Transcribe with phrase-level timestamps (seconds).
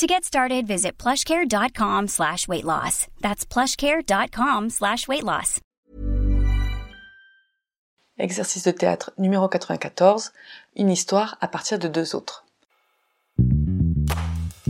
[0.00, 3.06] To get started, visit plushcare.com slash weight loss.
[3.20, 5.60] That's plushcare.com slash weight loss.
[8.18, 10.32] Exercice de théâtre numéro 94,
[10.76, 12.46] une histoire à partir de deux autres.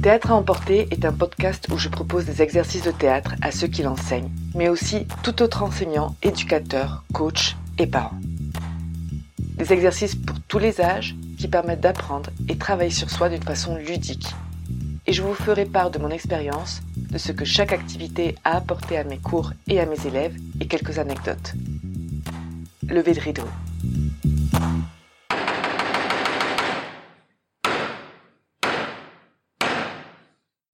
[0.02, 3.68] Théâtre à emporter est un podcast où je propose des exercices de théâtre à ceux
[3.68, 8.18] qui l'enseignent, mais aussi tout autre enseignant, éducateur, coach et parents.
[9.38, 13.76] Des exercices pour tous les âges qui permettent d'apprendre et travailler sur soi d'une façon
[13.76, 14.26] ludique
[15.06, 18.96] et je vous ferai part de mon expérience, de ce que chaque activité a apporté
[18.96, 21.54] à mes cours et à mes élèves et quelques anecdotes.
[22.88, 23.44] Levez de rideau.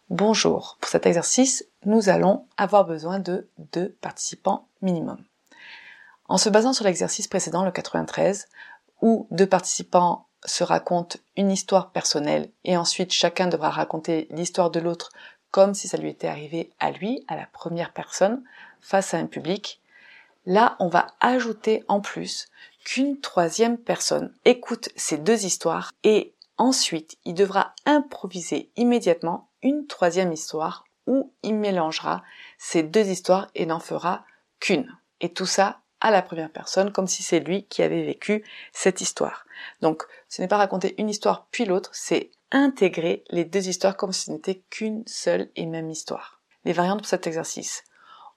[0.09, 5.19] Bonjour, pour cet exercice, nous allons avoir besoin de deux participants minimum.
[6.29, 8.47] En se basant sur l'exercice précédent, le 93,
[9.03, 14.81] où deux participants se raconte une histoire personnelle et ensuite chacun devra raconter l'histoire de
[14.81, 15.11] l'autre
[15.51, 18.43] comme si ça lui était arrivé à lui, à la première personne,
[18.81, 19.81] face à un public.
[20.45, 22.49] Là, on va ajouter en plus
[22.85, 30.33] qu'une troisième personne écoute ces deux histoires et ensuite il devra improviser immédiatement une troisième
[30.33, 32.23] histoire où il mélangera
[32.59, 34.25] ces deux histoires et n'en fera
[34.61, 34.97] qu'une.
[35.21, 39.47] Et tout ça la première personne, comme si c'est lui qui avait vécu cette histoire.
[39.81, 44.13] Donc, ce n'est pas raconter une histoire puis l'autre, c'est intégrer les deux histoires comme
[44.13, 46.41] si ce n'était qu'une seule et même histoire.
[46.65, 47.85] Les variantes pour cet exercice.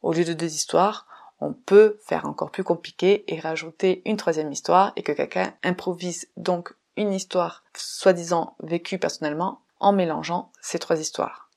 [0.01, 1.07] Au lieu de deux histoires,
[1.41, 6.27] on peut faire encore plus compliqué et rajouter une troisième histoire et que quelqu'un improvise
[6.37, 11.49] donc une histoire soi-disant vécue personnellement en mélangeant ces trois histoires.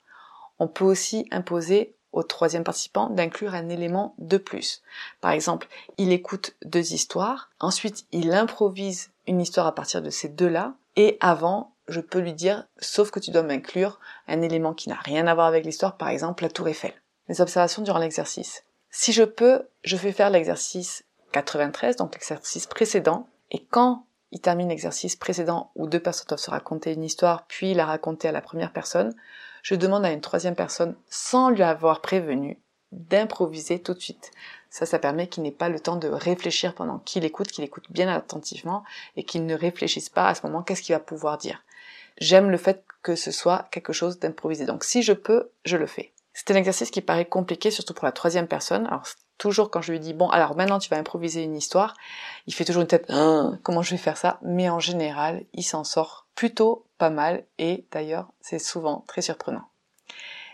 [0.59, 4.83] On peut aussi imposer au troisième participant d'inclure un élément de plus.
[5.21, 5.69] Par exemple,
[5.99, 11.17] il écoute deux histoires, ensuite il improvise une histoire à partir de ces deux-là, et
[11.21, 15.27] avant, je peux lui dire, sauf que tu dois m'inclure un élément qui n'a rien
[15.27, 16.93] à voir avec l'histoire, par exemple la tour Eiffel.
[17.29, 18.65] Les observations durant l'exercice.
[18.91, 24.69] Si je peux, je fais faire l'exercice 93, donc l'exercice précédent, et quand il termine
[24.69, 28.41] l'exercice précédent où deux personnes doivent se raconter une histoire, puis la raconter à la
[28.41, 29.15] première personne,
[29.63, 32.59] je demande à une troisième personne, sans lui avoir prévenu,
[32.93, 34.33] d'improviser tout de suite.
[34.71, 37.87] Ça, ça permet qu'il n'ait pas le temps de réfléchir pendant qu'il écoute, qu'il écoute
[37.91, 38.85] bien attentivement
[39.17, 41.63] et qu'il ne réfléchisse pas à ce moment qu'est-ce qu'il va pouvoir dire.
[42.19, 44.67] J'aime le fait que ce soit quelque chose d'improvisé.
[44.67, 46.13] Donc si je peux, je le fais.
[46.35, 48.87] C'est un exercice qui paraît compliqué, surtout pour la troisième personne.
[48.87, 49.05] Alors
[49.39, 51.95] toujours quand je lui dis bon alors maintenant tu vas improviser une histoire,
[52.47, 55.65] il fait toujours une tête hein, comment je vais faire ça, mais en général il
[55.65, 59.69] s'en sort plutôt pas mal et d'ailleurs c'est souvent très surprenant.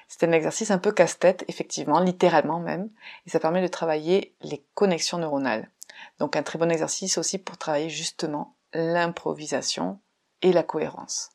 [0.08, 2.88] C'est un exercice un peu casse-tête, effectivement, littéralement même,
[3.26, 5.70] et ça permet de travailler les connexions neuronales.
[6.18, 10.00] Donc un très bon exercice aussi pour travailler justement l'improvisation
[10.40, 11.30] et la cohérence.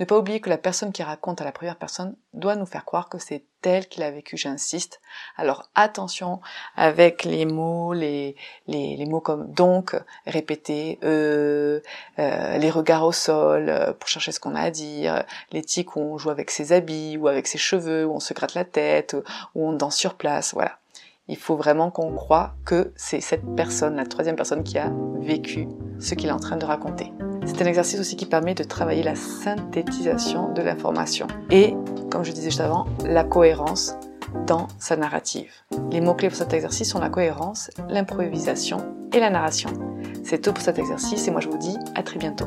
[0.00, 2.84] Ne pas oublier que la personne qui raconte à la première personne doit nous faire
[2.84, 5.00] croire que c'est elle qui l'a vécu, j'insiste.
[5.36, 6.40] Alors attention
[6.76, 9.94] avec les mots, les, les, mots comme donc,
[10.26, 11.80] répéter, euh,
[12.18, 15.24] euh, les regards au sol euh, pour chercher ce qu'on a à dire,
[15.66, 18.54] tics où on joue avec ses habits ou avec ses cheveux, où on se gratte
[18.54, 19.16] la tête,
[19.54, 20.78] où on danse sur place, voilà.
[21.28, 24.90] Il faut vraiment qu'on croit que c'est cette personne, la troisième personne qui a
[25.20, 25.68] vécu
[26.00, 27.12] ce qu'il est en train de raconter.
[27.44, 31.74] C'est un exercice aussi qui permet de travailler la synthétisation de l'information et,
[32.10, 33.94] comme je disais juste avant, la cohérence
[34.46, 35.52] dans sa narrative.
[35.90, 38.78] Les mots-clés pour cet exercice sont la cohérence, l'improvisation
[39.12, 39.70] et la narration.
[40.24, 42.46] C'est tout pour cet exercice et moi je vous dis à très bientôt.